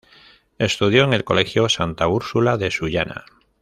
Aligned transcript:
Estudió 0.57 1.03
en 1.03 1.13
el 1.13 1.23
Colegio 1.23 1.69
Santa 1.69 2.07
Úrsula 2.07 2.57
de 2.57 2.71
Sullana. 2.71 3.23